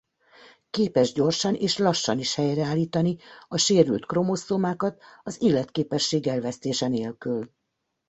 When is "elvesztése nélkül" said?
6.27-7.51